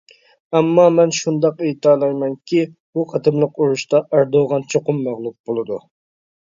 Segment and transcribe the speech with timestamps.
[0.59, 5.85] ئەمما مەن شۇنداق ئېيتالايمەنكى، بۇ قېتىملىق ئۇرۇشتا ئەردوغان چوقۇم مەغلۇپ بولىدۇ.